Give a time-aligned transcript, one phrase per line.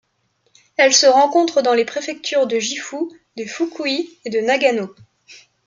[0.77, 2.95] Elle se rencontre dans les préfectures de Gifu,
[3.37, 4.95] de Fukui et de Nagano.